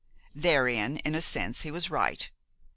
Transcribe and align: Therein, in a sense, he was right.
Therein, 0.33 0.97
in 1.05 1.13
a 1.13 1.21
sense, 1.21 1.61
he 1.61 1.69
was 1.69 1.91
right. 1.91 2.31